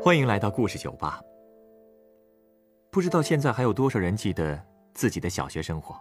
[0.00, 1.20] 欢迎来到故事酒吧。
[2.90, 4.58] 不知道现在还有多少人记得
[4.94, 5.98] 自己的小学生活？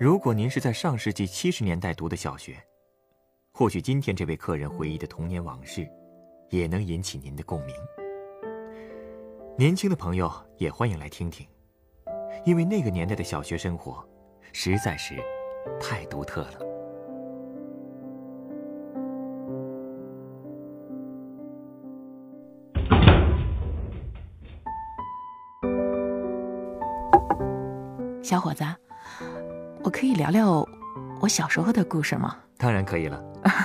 [0.00, 2.56] 如果您是在上世纪七十年代读的小学，
[3.52, 5.88] 或许今天这位客人回忆的童年往事，
[6.50, 7.74] 也能引起您的共鸣。
[9.56, 11.46] 年轻的朋友也欢迎来听听，
[12.44, 14.04] 因为那个年代的小学生活，
[14.52, 15.14] 实在是
[15.80, 16.73] 太独特了。
[28.24, 28.64] 小伙子，
[29.82, 30.66] 我可以聊聊
[31.20, 32.34] 我小时候的故事吗？
[32.56, 33.22] 当然可以了。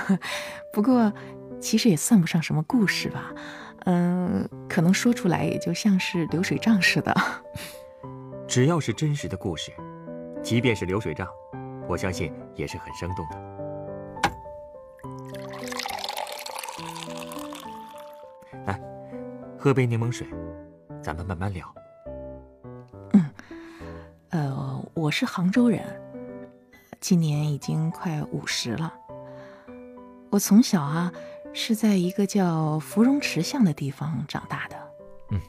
[0.70, 1.10] 不过，
[1.58, 3.32] 其实也算不上什么故事吧。
[3.86, 7.16] 嗯，可能说出来也就像是流水账似的。
[8.46, 9.72] 只要是真实的故事，
[10.42, 11.26] 即便是流水账，
[11.88, 13.36] 我相信也是很生动的。
[18.66, 18.78] 来，
[19.58, 20.26] 喝杯柠檬水，
[21.02, 21.66] 咱们慢慢聊。
[25.10, 25.82] 我是杭州人，
[27.00, 28.94] 今年已经快五十了。
[30.30, 31.12] 我从小啊
[31.52, 34.76] 是在一个叫芙蓉池巷的地方长大的。
[35.32, 35.40] 嗯，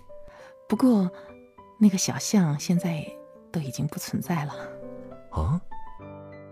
[0.68, 1.12] 不过
[1.78, 3.06] 那个小巷现在
[3.52, 4.56] 都已经不存在了。
[5.30, 5.62] 啊？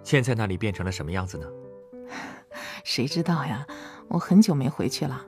[0.04, 1.48] 现在那里变成了什么样子呢？
[2.86, 3.66] 谁知道呀？
[4.08, 5.26] 我很久没回去了。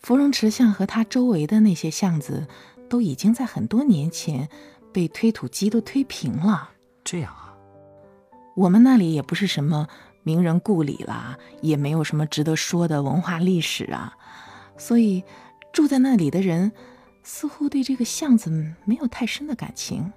[0.00, 2.48] 芙蓉池巷和它周围的那些巷子，
[2.88, 4.48] 都已经在很多年前。
[4.92, 6.70] 被推土机都推平了，
[7.04, 7.54] 这样啊。
[8.56, 9.88] 我们那里也不是什么
[10.22, 14.16] 名人故里啦，也没有什么值得说的文化历史啊，
[14.76, 15.24] 所以
[15.72, 16.72] 住在那里的人
[17.22, 18.50] 似乎对这个巷子
[18.84, 20.12] 没有太深的感情。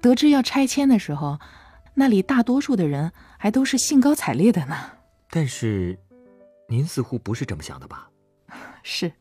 [0.00, 1.38] 得知要拆迁的时候，
[1.94, 4.76] 那里大多数的人还都是兴高采烈的呢。
[5.30, 5.98] 但是，
[6.68, 8.10] 您似乎不是这么想的吧？
[8.82, 9.12] 是，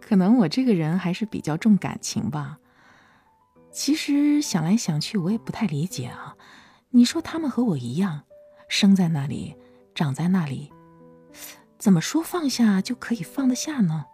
[0.00, 2.58] 可能我这个人还是比较重感情吧。
[3.72, 6.36] 其实想来想去，我也不太理解啊。
[6.90, 8.22] 你说他们和我一样，
[8.68, 9.56] 生在那里，
[9.94, 10.70] 长在那里，
[11.78, 14.04] 怎么说放下就可以放得下呢？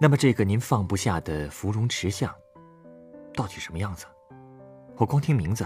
[0.00, 2.34] 那么，这个您放不下的芙蓉池巷，
[3.34, 4.04] 到底什么样子？
[4.96, 5.64] 我光听名字，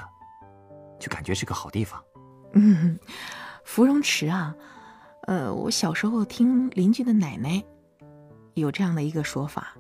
[1.01, 2.05] 就感觉是个好地方。
[2.53, 2.99] 嗯，
[3.65, 4.55] 芙蓉池啊，
[5.23, 7.65] 呃，我小时候听邻居的奶奶
[8.55, 9.75] 有这样的一个说法。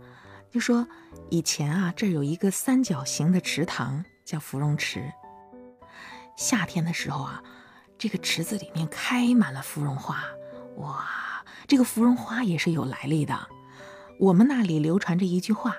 [0.50, 0.86] 就说
[1.30, 5.12] 以前啊，这儿有一个三角形的池塘，叫芙蓉池。
[6.36, 7.42] 夏天的时候啊，
[7.98, 10.22] 这个池子里面开满了芙蓉花。
[10.76, 13.36] 哇，这个芙蓉花也是有来历的。
[14.20, 15.74] 我们那里流传着一句话，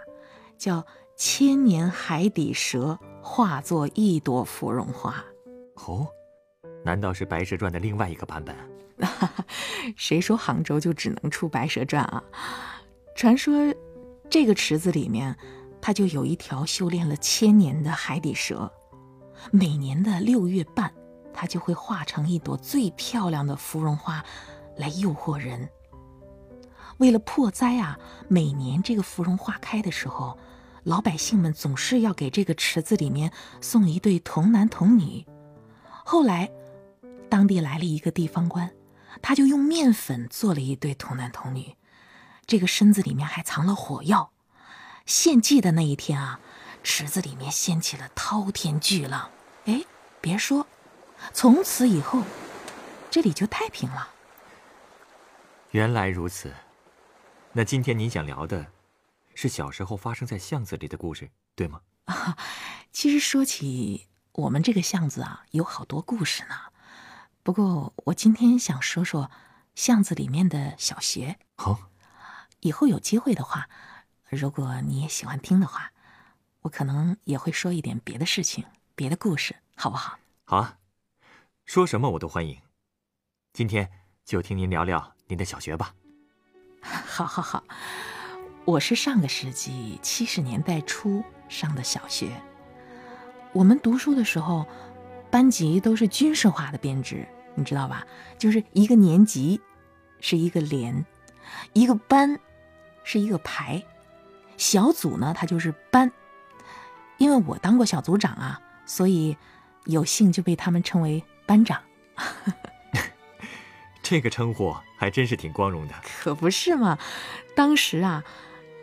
[0.58, 0.86] 叫
[1.16, 5.24] “千年海底蛇化作一朵芙蓉花”。
[5.88, 6.08] 哦，
[6.84, 8.56] 难道是《白蛇传》的另外一个版本？
[9.96, 12.22] 谁说杭州就只能出《白蛇传》啊？
[13.16, 13.54] 传说。
[14.30, 15.36] 这个池子里面，
[15.82, 18.72] 它就有一条修炼了千年的海底蛇，
[19.52, 20.92] 每年的六月半，
[21.34, 24.24] 它就会化成一朵最漂亮的芙蓉花，
[24.78, 25.70] 来诱惑人。
[26.98, 30.38] 为了破灾啊，每年这个芙蓉花开的时候，
[30.84, 33.32] 老百姓们总是要给这个池子里面
[33.62, 35.26] 送一对童男童女。
[36.04, 36.50] 后来，
[37.30, 38.72] 当地来了一个地方官，
[39.22, 41.76] 他就用面粉做了一对童男童女。
[42.48, 44.32] 这个身子里面还藏了火药，
[45.06, 46.40] 献祭的那一天啊，
[46.84, 49.32] 池子里面掀起了滔天巨浪。
[49.66, 49.84] 哎，
[50.22, 50.68] 别说，
[51.34, 52.22] 从此以后，
[53.10, 54.10] 这里就太平了。
[55.72, 56.54] 原来如此，
[57.54, 58.68] 那今天您想聊的，
[59.34, 61.82] 是小时候发生在巷子里的故事，对吗？
[62.06, 62.38] 啊，
[62.94, 66.56] 其实说起我们这个巷子啊，有好多故事呢。
[67.42, 69.32] 不过我今天想说说
[69.74, 71.40] 巷子里面的小学。
[71.56, 71.90] 好。
[72.66, 73.70] 以后有机会的话，
[74.28, 75.92] 如果你也喜欢听的话，
[76.62, 78.64] 我可能也会说一点别的事情、
[78.96, 80.18] 别的故事，好不好？
[80.46, 80.80] 好啊，
[81.66, 82.60] 说什么我都欢迎。
[83.54, 83.92] 今天
[84.26, 85.94] 就听您聊聊您的小学吧。
[86.82, 87.64] 好，好，好。
[88.66, 92.42] 我是上个世纪七十年代初上的小学。
[93.54, 94.66] 我们读书的时候，
[95.30, 98.08] 班级都是军事化的编制，你知道吧？
[98.40, 99.62] 就是一个年级
[100.20, 101.06] 是一个连，
[101.74, 102.40] 一个班。
[103.06, 103.82] 是一个排，
[104.58, 106.12] 小组呢，它就是班。
[107.18, 109.38] 因为我当过小组长啊，所以
[109.86, 111.82] 有幸就被他们称为班长。
[114.04, 115.94] 这个称呼还真是挺光荣的。
[116.04, 116.98] 可不是嘛！
[117.56, 118.24] 当时啊，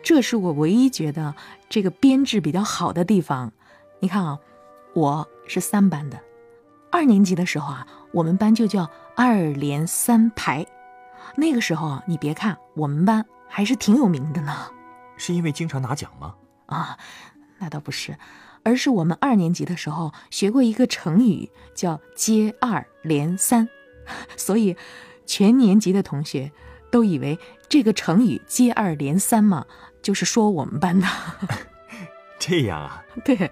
[0.01, 1.35] 这是我唯一觉得
[1.69, 3.51] 这个编制比较好的地方。
[3.99, 4.39] 你看啊，
[4.93, 6.19] 我是三班的，
[6.91, 10.65] 二年级的时候啊，我们班就叫二连三排。
[11.35, 13.25] 那个时候啊，你别看我们班。
[13.55, 14.71] 还是挺有名的呢。
[15.15, 16.33] 是因为经常拿奖吗？
[16.65, 16.97] 啊，
[17.59, 18.17] 那倒不是，
[18.63, 23.69] 而是我们二年级的时候学过一个成语，叫接二连三，
[24.35, 24.75] 所以
[25.27, 26.51] 全年级的同学
[26.89, 27.37] 都以为
[27.69, 29.67] 这个成语接二连三嘛，
[30.01, 31.07] 就是说我们班的。
[32.39, 33.05] 这样啊？
[33.23, 33.51] 对，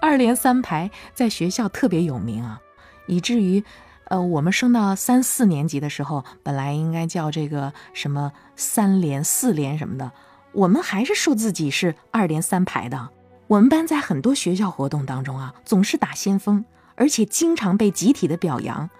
[0.00, 2.60] 二连三排在学校特别有名啊，
[3.08, 3.64] 以至于，
[4.12, 10.12] 呃，我们升到三四年级的时候，本来应该叫这个什么三连、四连什么的。
[10.52, 13.08] 我们还是说自己是二连三排的。
[13.46, 16.62] 我们班在很多学校活动当中啊，总是打先锋，
[16.94, 18.90] 而且经常被集体的表扬，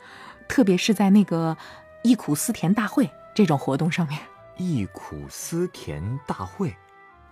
[0.49, 1.59] 特别是在那个
[2.03, 4.19] 忆苦思甜大会这种活动上面。
[4.57, 6.75] 忆苦思甜大会，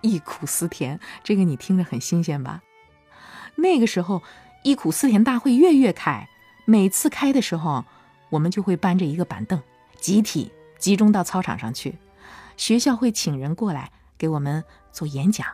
[0.01, 2.61] 忆苦思甜，这个你听着很新鲜吧？
[3.55, 4.21] 那个时候，
[4.61, 6.27] 忆苦思甜大会月月开，
[6.65, 7.83] 每次开的时候，
[8.29, 9.61] 我们就会搬着一个板凳，
[9.99, 11.97] 集体集中到操场上去，
[12.57, 13.91] 学校会请人过来。
[14.17, 15.47] 给我们做演讲，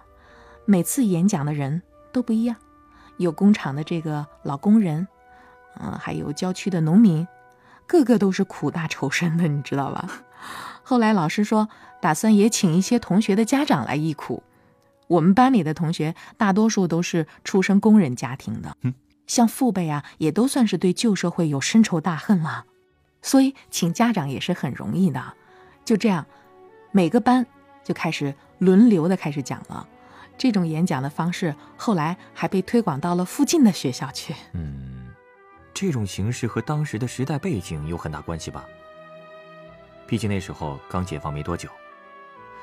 [0.66, 1.82] 每次演讲的人
[2.12, 2.58] 都不一样，
[3.16, 5.08] 有工厂的这个老工人，
[5.80, 7.26] 嗯，还有郊区的农民，
[7.88, 10.10] 个个都是苦大仇深的，你知道吧？
[10.84, 11.70] 后来老师说，
[12.02, 14.44] 打算也请一些同学的家长来忆苦。
[15.08, 18.76] 我们班里的同学大多数都是出身工人家庭的，
[19.28, 22.66] 像父辈啊，也都算是对旧社会有深仇大恨了，
[23.22, 25.36] 所以请家长也是很容易的。
[25.86, 26.26] 就这样，
[26.92, 27.46] 每个班
[27.84, 28.34] 就开始。
[28.60, 29.88] 轮流的开始讲了，
[30.36, 34.34] 这种演讲的方式后来还被推广到了附近的学校去。
[34.54, 35.14] 嗯，
[35.76, 38.66] 这种形式和当时的时代背景有很大关系吧？
[40.08, 41.70] 毕竟那时候刚解放没多久，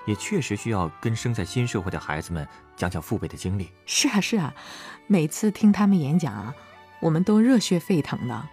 [0.07, 2.47] 也确实需要跟生在新社会的孩子们
[2.77, 3.71] 讲讲父辈的经历。
[3.87, 4.55] 是啊，是啊，
[5.07, 6.55] 每次听他们演讲啊，
[7.01, 8.49] 我们都热血沸腾的。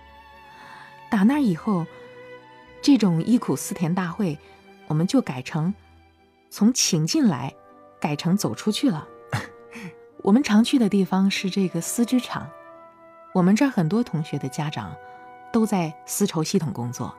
[1.09, 1.85] 打那以后，
[2.81, 4.39] 这种忆苦思甜大会，
[4.87, 5.73] 我们就改成。
[6.49, 7.53] 从请进来，
[7.99, 9.07] 改成走出去了。
[10.23, 12.49] 我们常去的地方是这个丝织厂。
[13.33, 14.93] 我们这儿很多同学的家长
[15.53, 17.15] 都在丝绸系统工作。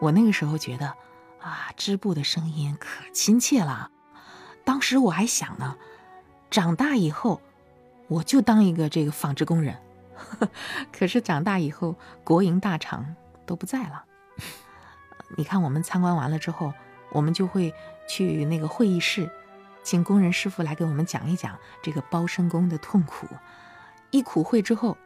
[0.00, 0.92] 我那个时候觉得，
[1.40, 3.90] 啊，织布的声音可亲切了。
[4.64, 5.76] 当时我还想呢，
[6.50, 7.40] 长大以后
[8.08, 9.76] 我就当一个这个纺织工人。
[10.92, 13.16] 可是长大以后，国营大厂
[13.46, 14.04] 都不在了。
[15.36, 16.72] 你看，我们参观完了之后。
[17.12, 17.74] 我们就会
[18.06, 19.28] 去那个会议室，
[19.82, 23.26] 请工人师傅来给我们讲一讲这个包身工的痛苦。
[24.12, 24.96] 一苦会之后，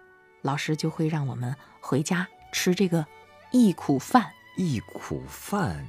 [0.43, 3.07] 老师就会让我们回家吃这个
[3.53, 4.31] 忆苦饭。
[4.59, 5.89] 忆苦饭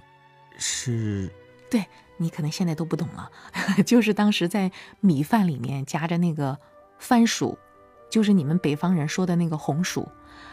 [0.57, 1.29] 是？
[1.69, 1.85] 对
[2.17, 3.29] 你可能现在都不懂了，
[3.85, 6.57] 就是当时在米饭里面夹着那个
[6.97, 7.57] 番薯，
[8.09, 10.07] 就是你们北方人说的那个红薯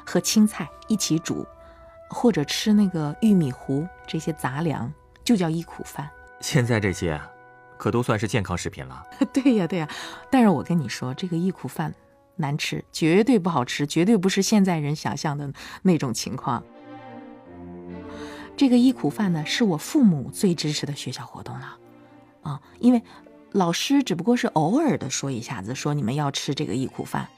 [0.04, 1.46] 和青菜一起煮，
[2.08, 4.92] 或者吃那个玉米糊这些杂粮。
[5.24, 6.10] 就叫忆苦饭，
[6.40, 7.20] 现在这些，
[7.78, 9.06] 可都算是健康食品了。
[9.32, 9.88] 对呀，对呀，
[10.32, 11.94] 但是我跟你说，这个忆苦饭
[12.34, 15.52] 难吃，绝对不好吃，绝对不是现在人想象的
[15.82, 16.64] 那种情况。
[18.56, 21.76] 这个忆苦饭呢，是我父母最支持的学校活动了，
[22.42, 23.02] 啊，因为
[23.50, 27.28] 老师只不过是偶尔的说一下子，说你们要吃这个忆苦饭，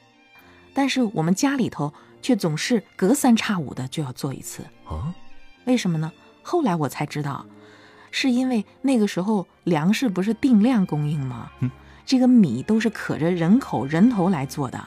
[0.73, 5.13] 但是我们家里头却总是隔三差五的就要做一次啊？
[5.65, 6.11] 为什么呢？
[6.43, 7.45] 后来我才知道。
[8.11, 11.51] 是因为那个时候粮食不是定量供应吗？
[11.59, 11.69] 嗯
[12.05, 14.81] 这个米都是可着人口人头来做的，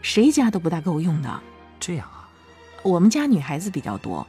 [0.00, 1.40] 谁家都不大够用的。
[1.80, 2.30] 这样啊，
[2.84, 4.24] 我们家女孩子比较多，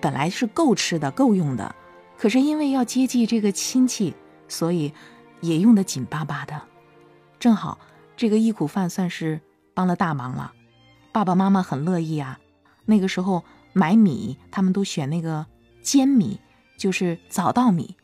[0.00, 1.74] 本来是够吃的、够用的，
[2.16, 4.14] 可是因为要接济这个亲戚，
[4.48, 4.92] 所以
[5.40, 6.62] 也用得紧巴巴的。
[7.38, 7.78] 正好
[8.16, 9.40] 这个忆苦饭算是
[9.74, 10.52] 帮了大忙了，
[11.12, 12.38] 爸爸妈妈很乐意啊。
[12.84, 15.46] 那个时候买米，他们都选那个
[15.82, 16.40] 尖米。
[16.78, 17.96] 就是早稻米，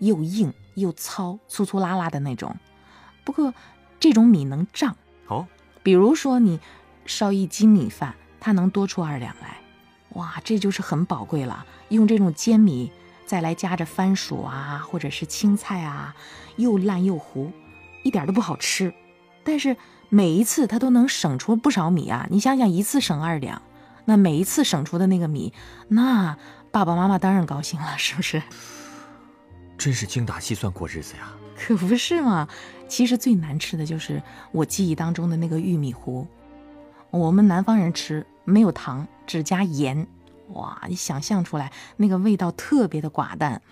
[0.00, 2.56] 又硬又糙，粗粗拉拉的那种。
[3.22, 3.54] 不过
[4.00, 4.96] 这种米能胀
[5.28, 5.46] 哦。
[5.84, 6.58] 比如说你
[7.06, 9.58] 烧一斤米饭，它能多出二两来。
[10.14, 11.64] 哇，这就是很宝贵了。
[11.90, 12.90] 用这种煎米，
[13.26, 16.14] 再来夹着番薯啊，或者是青菜啊，
[16.56, 17.52] 又烂又糊，
[18.02, 18.92] 一点都不好吃。
[19.44, 19.76] 但是
[20.08, 22.26] 每一次它都能省出不少米啊！
[22.30, 23.60] 你想想，一次省二两，
[24.04, 25.52] 那每一次省出的那个米，
[25.88, 26.36] 那……
[26.70, 28.42] 爸爸妈妈当然高兴了，是不是？
[29.78, 31.30] 真是精打细算过日子呀！
[31.56, 32.48] 可不是嘛。
[32.88, 36.26] 其实最难吃的就是我记忆当中的那个玉米糊。
[37.10, 40.06] 我们南方人吃没有糖，只加盐。
[40.48, 43.62] 哇，你想象出来那个味道特别的寡淡。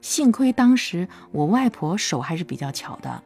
[0.00, 3.22] 幸亏当时我外婆手还是比较巧的，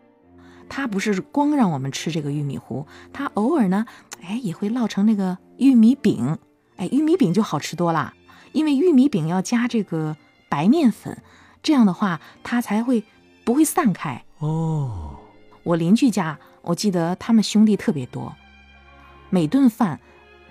[0.68, 3.86] 她不是光让我们吃这个玉米糊，她偶尔呢，
[4.22, 6.38] 哎，也会烙成那个玉米饼。
[6.76, 8.14] 哎，玉米饼就好吃多啦。
[8.52, 10.16] 因为玉米饼要加这个
[10.48, 11.22] 白面粉，
[11.62, 13.04] 这样的话它才会
[13.44, 14.24] 不会散开。
[14.38, 15.16] 哦，
[15.62, 18.34] 我邻居家，我记得他们兄弟特别多，
[19.30, 20.00] 每顿饭，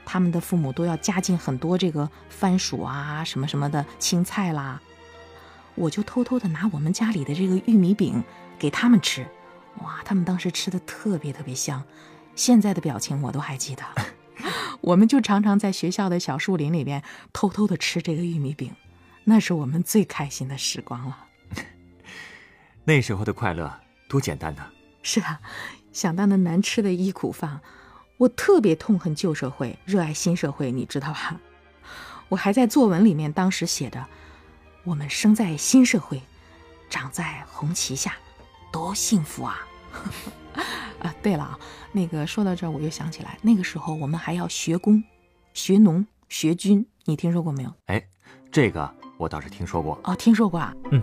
[0.05, 4.81] 他们的父母都要加进很多这个番薯啊什么什么的青菜啦。
[5.75, 8.23] 我就偷偷的拿我们家里的这个玉米饼
[8.59, 9.25] 给他们吃，
[9.77, 11.83] 哇，他们当时吃的特别特别香，
[12.35, 13.83] 现在的表情我都还记得。
[14.81, 18.75] 我们就常常在学校的小树林里边偷偷的吃这个玉米饼，
[19.23, 21.25] 那是我们最开心的时光了。
[22.83, 23.79] 那时候的快乐
[24.09, 24.63] 多简单呐！
[25.03, 25.39] 是啊，
[25.93, 27.61] 想到那难吃的忆苦饭，
[28.21, 31.39] 我特别痛恨旧社会，热爱新社会，你知道吧？
[32.29, 34.05] 我还在作文里面当时写的
[34.85, 36.21] ：“我们生在新社会，
[36.87, 38.13] 长在红旗下，
[38.71, 39.65] 多幸福啊！”
[41.01, 41.59] 啊，对了啊，
[41.91, 45.03] 那个说到这儿，我又想起来，那个时候我们还要学工、
[45.55, 47.73] 学农、学军，你听说过没有？
[47.87, 48.07] 哎，
[48.51, 49.99] 这个我倒是听说过。
[50.03, 50.71] 哦，听说过啊。
[50.91, 51.01] 嗯，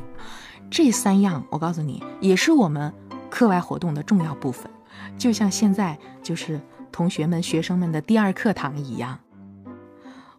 [0.71, 2.95] 这三样我告诉你，也是我们
[3.29, 4.71] 课外活动的重要部分，
[5.19, 6.61] 就像现在就是
[6.99, 9.21] 同学们、学生们的第二课堂一样。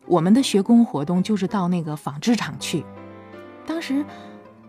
[0.06, 2.84] 我们的学工活动就是到那个纺织厂去，
[3.66, 4.06] 当时。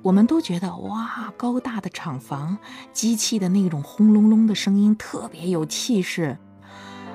[0.03, 2.57] 我们都觉得哇，高大的厂房，
[2.93, 6.39] 机器的那种轰隆隆的声音特别有气势。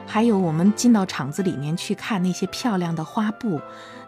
[0.06, 3.60] 还有我们进到厂子里面去看那些漂亮的花布，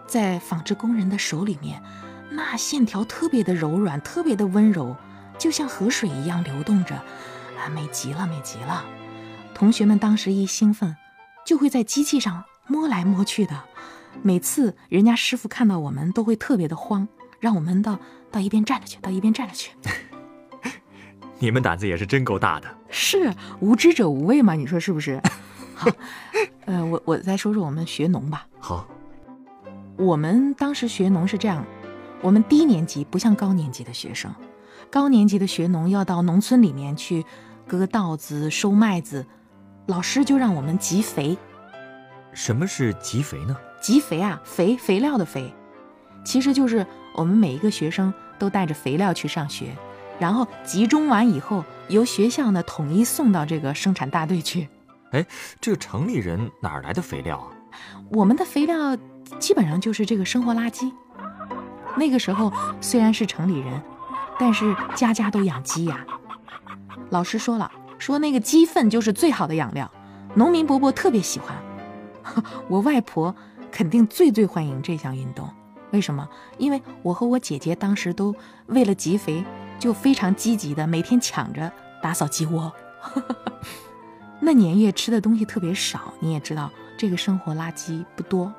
[0.05, 1.81] 在纺织工人的手里面，
[2.29, 4.95] 那线条特别的柔软，特别的温柔，
[5.39, 8.85] 就像河水一样流动着，啊，美极了，美极了。
[9.57, 10.95] 同学们当时一兴奋，
[11.43, 13.63] 就会在机器上摸来摸去的。
[14.21, 17.07] 每次人家师傅看到我们，都会特别的慌，
[17.39, 17.97] 让我们到。
[18.29, 19.71] 到一边站着去，到一边站着去。
[21.39, 22.67] 你们胆子也是真够大的。
[22.89, 24.53] 是无知者无畏嘛？
[24.53, 25.19] 你说是不是？
[25.73, 25.89] 好，
[26.65, 28.45] 呃，我我再说说我们学农吧。
[28.59, 28.85] 好，
[29.95, 31.65] 我们当时学农是这样，
[32.21, 34.31] 我们低年级不像高年级的学生，
[34.91, 37.25] 高年级的学农要到农村里面去
[37.65, 39.25] 割稻子、收麦子，
[39.87, 41.37] 老师就让我们集肥。
[42.33, 43.57] 什么是集肥呢？
[43.81, 45.53] 集肥啊，肥肥料的肥，
[46.23, 46.85] 其实就是。
[47.15, 49.75] 我们每一个学生都带着肥料去上学，
[50.19, 54.69] 然后集中完以后，由学校呢统一送到这个生产大队去。
[55.13, 55.25] 哎，
[55.59, 57.47] 这个城里人哪来的肥料啊？
[58.11, 58.95] 我们的肥料
[59.39, 60.91] 基本上就是这个生活垃圾。
[61.95, 63.81] 那个时候虽然是城里人，
[64.37, 66.05] 但是家家都养鸡呀。
[67.09, 69.91] 老师说了，说那个鸡粪就是最好的养料，
[70.35, 71.55] 农民伯伯特别喜欢。
[72.67, 73.35] 我外婆
[73.71, 75.49] 肯定最最欢迎这项运动。
[75.91, 76.27] 为什么？
[76.57, 78.35] 因为我和我姐姐当时都
[78.65, 79.43] 为了集肥，
[79.79, 82.71] 就非常积极的每天抢着打扫鸡窝。
[84.39, 88.53] 那年月吃的东西特别少，你也知道，这个生活垃圾不多。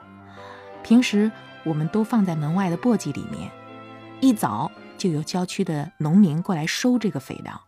[0.82, 1.30] 平时
[1.64, 3.50] 我们都放在门外的簸箕里面，
[4.20, 7.60] 一早就由郊区的农民过来收这个肥料。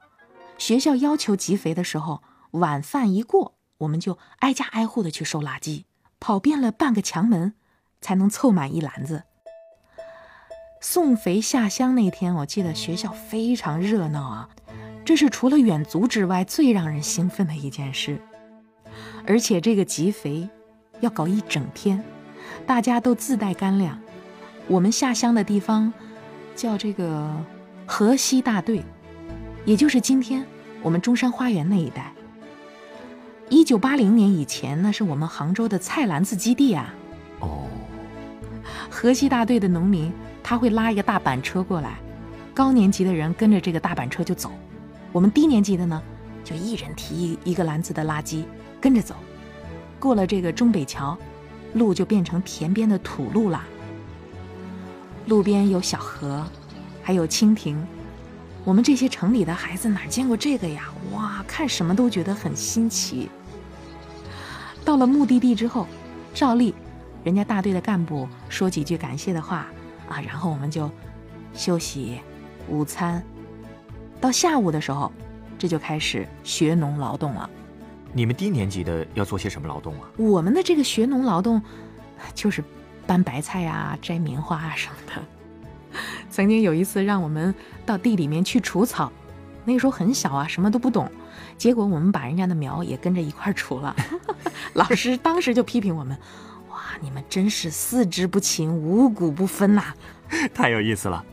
[0.61, 5.85] 学校要求集肥的时候，晚饭一过，我们就挨家挨户的去收垃圾，
[6.21, 7.55] 跑遍了半个墙门，
[8.03, 9.23] 才能凑满一篮子。
[10.83, 14.51] 送肥下乡那天，我记得学校非常热闹啊，
[15.03, 18.21] 这是除了远足之外最让人兴奋的一件事。
[19.27, 20.47] 而且这个集肥
[21.01, 22.05] 要搞一整天，
[22.67, 23.99] 大家都自带干粮。
[24.69, 25.91] 我们下乡的地方
[26.55, 27.35] 叫这个
[27.87, 28.85] 河西大队，
[29.65, 30.45] 也就是今天
[30.83, 32.13] 我们中山花园那一带。
[33.49, 36.95] 一九八零年以前，那是我们杭州的菜篮子基地啊。
[37.41, 37.67] 哦，
[38.89, 40.13] 河西大队的农民。
[40.43, 41.99] 他会拉一个大板车过来，
[42.53, 44.51] 高年级的人跟着这个大板车就走，
[45.13, 46.03] 我们低年级的呢，
[46.43, 48.43] 就一人提一一个篮子的垃圾
[48.81, 49.15] 跟着走。
[50.01, 51.17] 过了这个中北桥，
[51.75, 53.63] 路就变成田边的土路了。
[55.27, 56.45] 路边有小河，
[57.01, 57.77] 还有蜻蜓。
[58.65, 60.89] 我们这些城里的孩子哪见过这个呀？
[61.13, 63.31] 哇，看什么都觉得很新奇。
[64.85, 65.87] 到了目的地之后，
[66.35, 66.75] 照例，
[67.25, 69.67] 人家大队的干部说几句感谢的话。
[70.09, 70.91] 啊，然后我们就
[71.55, 72.21] 休息、
[72.69, 73.25] 午餐，
[74.21, 75.13] 到下午的时候，
[75.57, 77.49] 这就开始学农劳动了。
[78.13, 80.11] 你们低年级的要做些什么劳动啊？
[80.17, 81.63] 我们的这个学农劳动，
[82.35, 82.63] 就是
[83.07, 85.23] 搬白菜呀、摘棉花啊什么的。
[86.31, 89.11] 曾经有一次让我们到地里面去除草，
[89.65, 91.11] 那个时候很小啊，什么都不懂，
[91.59, 93.95] 结果我们把人家的苗也跟着一块除了。
[94.75, 96.17] 老师当时就批评我们。
[96.71, 99.93] 哇你们真是四肢不勤，五谷不分呐！
[100.55, 101.25] 太有意思了。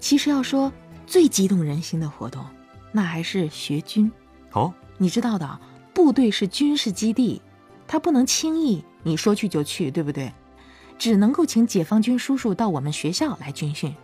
[0.00, 0.72] 其实要说
[1.06, 2.42] 最激动人心的活动，
[2.90, 4.10] 那还是学军。
[4.52, 5.60] 哦，你知道的，
[5.92, 7.42] 部队是军事基地，
[7.86, 10.32] 他不能轻易你说去就去，对不对？
[10.98, 13.94] 只能够请解放军叔叔到我们学校来军训。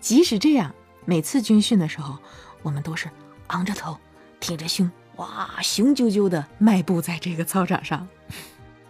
[0.00, 2.18] 即使这样，每次军训的时候，
[2.62, 3.08] 我们都是
[3.48, 3.96] 昂着头，
[4.40, 8.08] 挺着胸，哇，雄赳赳的迈步在这个操场上。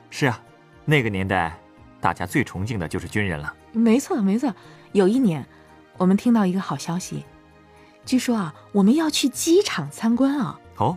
[0.09, 0.43] 是啊，
[0.85, 1.59] 那个年代，
[2.01, 3.55] 大家最崇敬的就是军人了。
[3.73, 4.55] 没错，没错。
[4.93, 5.47] 有一年，
[5.99, 7.25] 我们听到一个好消息，
[8.05, 10.59] 据说啊，我们要去机场参观啊。
[10.79, 10.97] 哦，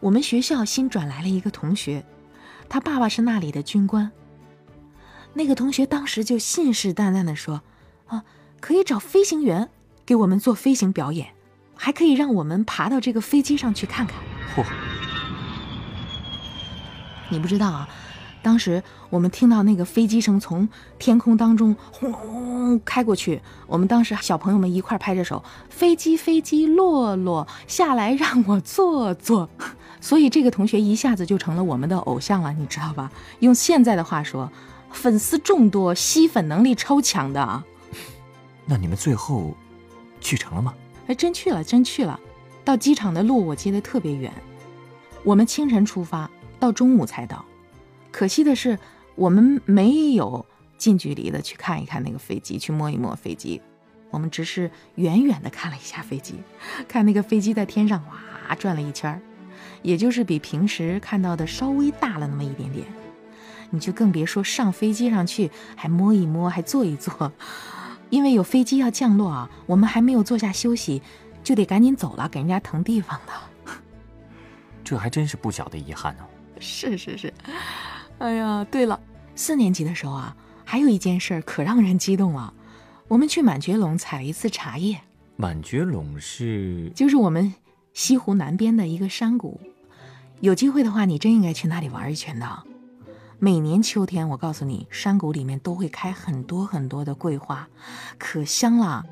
[0.00, 2.04] 我们学校新转来了一个同学，
[2.68, 4.10] 他爸爸是那里的军官。
[5.34, 7.62] 那个同学当时就信誓旦旦地说
[8.08, 8.24] ：“啊，
[8.60, 9.70] 可以找飞行员
[10.04, 11.28] 给我们做飞行表演，
[11.74, 14.16] 还可以让我们爬到这个飞机上去看看。”
[14.54, 14.64] 嚯！
[17.30, 17.88] 你不知道啊。
[18.42, 29.48] 当时我们听到那个飞机声从天空当中轰隆开过去，我们当时小朋友们一块拍着手，飞机飞机落落下来让我坐坐，
[30.02, 33.12] 所以这个同学一下子就成了我们的偶像了，你知道吧？
[33.38, 34.50] 用现在的话说，
[34.92, 37.64] 粉丝众多，吸粉能力超强的啊。
[38.64, 39.54] 那你们最后
[40.20, 40.74] 去成了吗？
[41.06, 42.18] 还真去了，真去了。
[42.64, 44.32] 到机场的路我记得特别远，
[45.24, 46.30] 我们清晨出发，
[46.60, 47.44] 到中午才到。
[48.12, 48.78] 可惜的是，
[49.16, 50.46] 我们没有
[50.78, 53.60] 近距离的去看一看那个飞机，去摸一摸飞机。
[54.10, 56.36] 我们只是远远的看了一下飞机，
[56.86, 59.20] 看那个飞机在天上哇转了一圈
[59.82, 62.86] 也就是比平时看到的稍微大了那么一点点。
[63.72, 67.32] 你就更别说上飞机上去还摸一摸，还坐一坐，
[68.10, 71.02] 因为有飞机要降落啊，我们还没有坐下休息，
[71.42, 73.32] 就得赶紧走了，给人家腾地方的。
[74.84, 76.24] 这还真是不小的遗憾呢。
[76.60, 77.32] 是是是。
[78.18, 79.00] 哎呀，对了，
[79.34, 82.52] 四年级的时候啊，还有一件事可让人激动了！
[83.08, 85.00] 我们去满觉陇采了一次茶叶。
[85.36, 87.52] 满觉陇是，就是我们
[87.94, 89.60] 西湖南边的一个山谷。
[90.40, 92.62] 有机会的话，你真应该去那里玩一圈的。
[93.44, 97.68] 每年秋天，我告诉你，山谷里面都会开很多很多的桂花，
[98.16, 99.04] 可香了。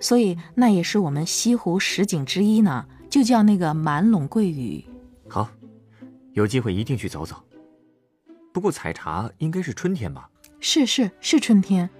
[0.00, 4.82] 所以那也是我们西湖十景之一呢，就叫那个满陇桂雨。
[5.28, 5.50] 好，
[6.32, 7.36] 有机会一定去走走。
[8.50, 10.30] 不过采茶应该是春天吧？
[10.58, 11.90] 是是是春天，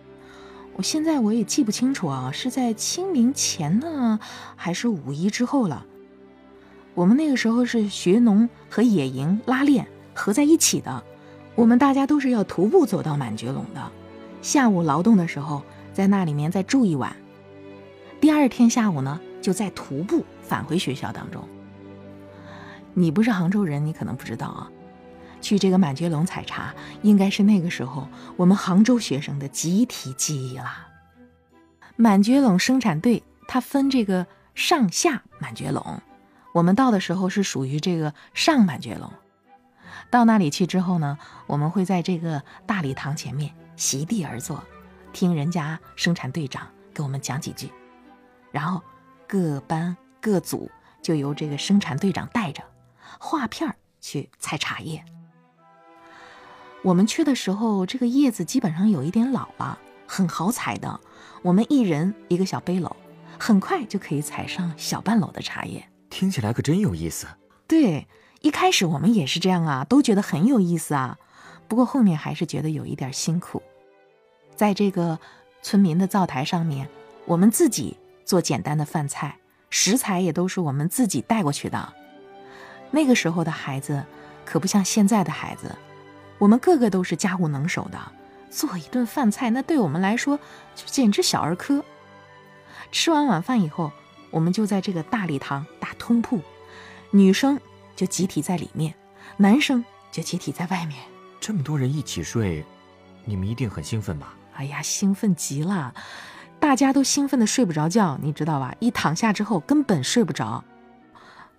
[0.77, 4.19] 我现在我也记不清楚啊，是在清明前呢，
[4.57, 5.85] 还是五一之后了？
[6.95, 11.05] 我们那个时候是学农和野营拉练合在一起的，
[11.61, 13.93] 我们大家都是要徒步走到满觉陇的，
[14.41, 17.15] 下午劳动的时候在那里面再住一晚，
[18.19, 21.47] 第二天下午呢就再徒步返回学校当中。
[22.95, 24.71] 你不是杭州人，你可能不知道啊。
[25.43, 30.89] 去这个满觉陇采茶，应该是那个时候我们杭州学生的集体记忆啦。
[31.95, 35.99] 满觉陇生产队它分这个上下满觉陇，
[36.55, 39.11] 我们到的时候是属于这个上满觉陇。
[40.11, 44.63] 到那里去之后呢，我们会在这个大礼堂前面席地而坐，
[45.13, 47.71] 听人家生产队长给我们讲几句，
[48.51, 48.83] 然后
[49.29, 50.71] 各班各组
[51.01, 52.63] 就由这个生产队长带着
[53.19, 55.05] 画片去采茶叶。
[56.83, 60.99] 我们去的时候，这个叶子基本上有一点老了，很好采的。
[61.43, 62.91] 我们一人一个小背篓，
[63.39, 65.87] 很快就可以采上小半篓的茶叶。
[66.09, 67.27] 听起来可真有意思。
[67.69, 68.09] 对，
[68.41, 71.19] 一开始我们也是这样啊，都觉得很有意思啊。
[71.69, 73.63] 不过后面还是觉得有一点辛苦。
[74.57, 75.19] 在这个
[75.63, 76.89] 村民的灶台上面，
[77.27, 79.37] 我们自己做简单的饭菜，
[79.69, 81.93] 食材也都是我们自己带过去的。
[82.91, 84.05] 那个时候的孩子，
[84.45, 85.77] 可不像现在的孩子。
[86.39, 87.99] 我们个个都是家务能手的，
[88.51, 90.39] 做一顿饭菜，那对我们来说
[90.75, 91.85] 就简直小儿科。
[92.91, 93.93] 吃完晚饭以后，
[94.31, 96.41] 我们就在这个大礼堂打通铺，
[97.11, 97.61] 女生
[98.01, 98.95] 就集体在里面，
[99.37, 100.99] 男生就集体在外面。
[101.39, 102.65] 这么多人一起睡，
[103.27, 104.33] 你们一定很兴奋吧？
[104.55, 105.93] 哎呀，兴奋极了，
[106.59, 108.75] 大家都兴奋的睡不着觉，你知道吧？
[108.79, 110.65] 一躺下之后根本睡不着。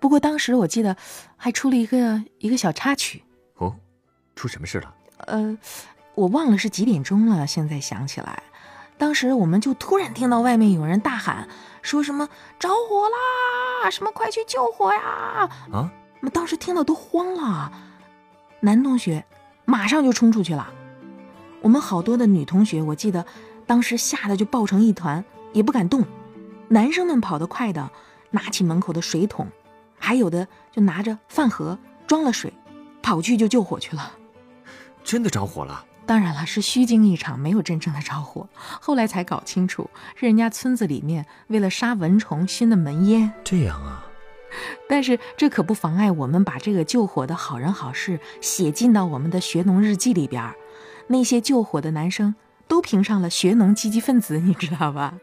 [0.00, 0.96] 不过当时我记得
[1.36, 3.22] 还出了一个一个小插曲。
[3.58, 3.76] 哦。
[4.34, 4.92] 出什么事了？
[5.18, 5.56] 呃，
[6.16, 7.46] 我忘了是几点钟了。
[7.46, 8.42] 现在想起来，
[8.98, 11.46] 当时我们就突然听到外面有人大喊，
[11.82, 12.28] 说什么
[12.58, 15.48] 着火啦，什么快去救火呀！
[15.70, 17.72] 啊，我们当时听到都慌了。
[18.60, 19.24] 男同学
[19.64, 20.72] 马上就冲出去了，
[21.60, 23.26] 我们好多的女同学，我记得
[23.66, 26.04] 当时吓得就抱成一团，也不敢动。
[26.68, 27.90] 男生们跑得快的，
[28.30, 29.48] 拿起门口的水桶，
[29.98, 32.52] 还有的就拿着饭盒装了水，
[33.02, 34.12] 跑去就救火去了。
[35.02, 35.84] 真的着火了？
[36.06, 38.48] 当然了，是虚惊一场，没有真正的着火。
[38.54, 43.32] 后来才搞清楚，是人家村子里面为了杀蚊虫熏的门烟。
[43.42, 44.06] 这样啊？
[44.88, 50.52] 但是这可不妨碍我们把这个救火的好人好事写进到我们的学农日记里边。
[51.08, 52.34] 那些救火的男生
[52.68, 55.14] 都评上了学农积极分子，你知道吧？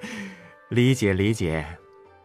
[0.70, 1.64] 理解理解，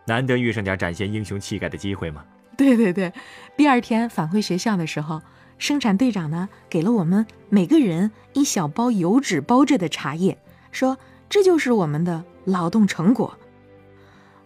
[0.07, 2.25] 难得遇上点展现英雄气概的机会嘛。
[2.57, 3.13] 对对对，
[3.55, 5.21] 第二天返回学校的时候，
[5.57, 10.37] 生产队长呢给了我们每个人一小包油纸包着的茶叶，
[10.71, 10.97] 说
[11.29, 13.37] 这就是我们的劳动成果。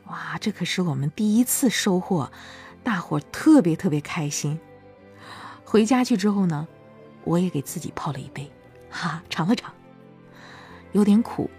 [0.08, 2.32] 哇，这可是我们第一次收获，
[2.84, 4.60] 大伙特别特别开心。
[5.64, 6.68] 回家去之后呢，
[7.24, 8.52] 我也给自己泡了一杯，
[8.90, 9.74] 哈，尝了尝，
[10.92, 11.50] 有点苦，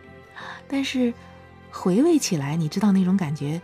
[0.69, 1.13] 但是
[1.73, 3.61] 回味起来，你知道那种感觉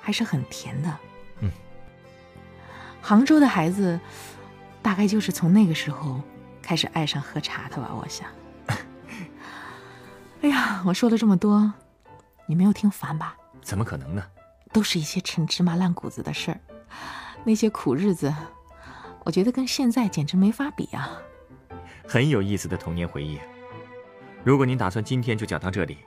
[0.00, 0.98] 还是很甜的。
[1.40, 1.50] 嗯，
[3.02, 4.00] 杭州的孩子
[4.80, 6.20] 大概就是从那个时候
[6.62, 8.26] 开始爱上喝茶的吧，我想。
[10.40, 11.72] 哎呀，我说了这么多，
[12.46, 13.36] 你没有听烦吧？
[13.62, 14.24] 怎么可能呢？
[14.72, 16.60] 都是一些陈芝麻烂谷子的事儿，
[17.44, 18.34] 那些苦日子，
[19.24, 21.20] 我觉得跟现在简直没法比啊。
[22.06, 23.38] 很有意思的童年回忆。
[24.44, 25.98] 如果您打算今天就讲到这里，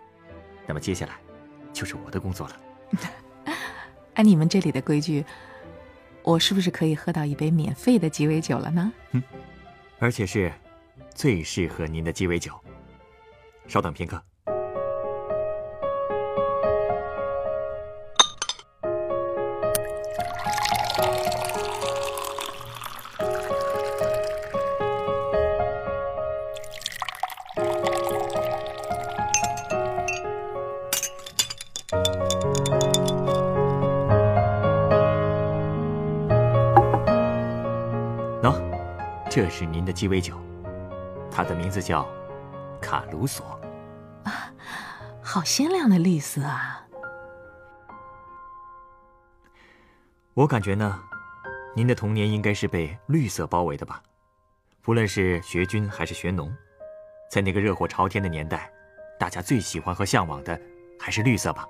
[0.68, 1.14] 那么接下来
[1.74, 2.60] 就是我的工作了。
[4.14, 5.26] 按你们这里的规矩，
[6.24, 8.92] 我是不是可以喝到一杯免费的鸡尾酒了呢？
[9.12, 9.24] 嗯，
[10.00, 10.52] 而且是
[11.14, 12.54] 最适合您的鸡尾酒。
[13.68, 14.22] 稍等片刻。
[39.34, 40.38] 这是您的鸡尾酒，
[41.32, 42.06] 它的名字叫
[42.82, 43.58] 卡鲁索。
[44.26, 44.52] 啊，
[45.24, 46.86] 好鲜亮的绿色啊！
[50.34, 51.02] 我感觉呢，
[51.74, 54.04] 您的童年应该是被绿色包围的吧？
[54.82, 56.54] 不论是学军还是学农，
[57.30, 58.70] 在那个热火朝天的年代，
[59.18, 60.60] 大家最喜欢和向往的
[61.00, 61.66] 还是绿色吧？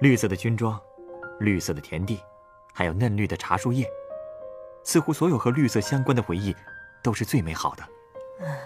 [0.00, 0.80] 绿色的军装，
[1.40, 2.20] 绿色的田地，
[2.72, 3.90] 还有嫩绿的茶树叶。
[4.84, 6.54] 似乎所有和绿色相关的回忆，
[7.02, 7.82] 都是最美好的。
[8.40, 8.56] 嗯，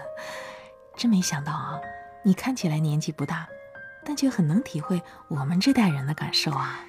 [0.95, 1.79] 真没想到啊！
[2.23, 3.47] 你看起来年纪不大，
[4.03, 6.79] 但却很能体会我们这代人的感受啊。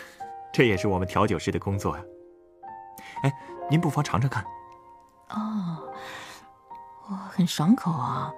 [0.52, 2.02] 这也是我们调酒师的工作呀。
[3.22, 3.32] 哎，
[3.70, 4.44] 您不妨尝尝看。
[5.28, 5.88] 哦，
[7.10, 8.32] 哇，很爽口啊！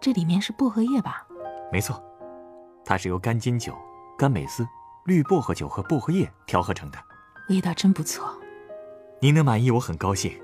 [0.00, 1.24] 这里面是薄荷叶吧？
[1.70, 2.02] 没错，
[2.84, 3.78] 它是由干金酒、
[4.18, 4.66] 干美思、
[5.04, 6.98] 绿薄荷酒和薄荷叶调和成的，
[7.48, 8.36] 味道真不错。
[9.22, 10.36] 您能满意，我很高兴。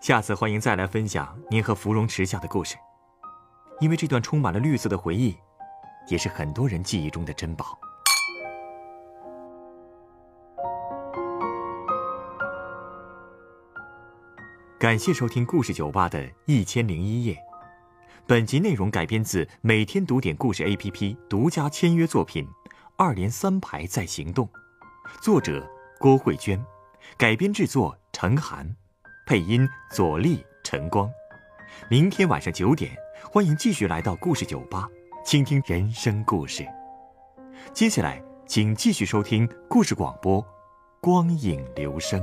[0.00, 2.74] 下次欢迎再来分享您和芙蓉池下的故事，
[3.78, 5.36] 因为这段充满了绿色的回忆，
[6.08, 7.78] 也是很多人记忆中的珍宝。
[14.76, 17.38] 感谢收听故事酒吧的一千零一夜。
[18.26, 22.44] 本集内容改编自每天读点故事 APP 独家签约作品
[22.96, 24.44] 《二连三排在行动》，
[25.22, 25.64] 作者
[26.00, 26.60] 郭慧娟。
[27.16, 28.76] 改编制作陈寒，
[29.26, 31.10] 配音左立、陈光。
[31.88, 32.90] 明天晚上九点，
[33.30, 34.88] 欢迎继续来到故事酒吧，
[35.24, 36.66] 倾听人生故事。
[37.72, 40.44] 接下来，请继续收听故事广播，
[41.00, 42.22] 光影留声。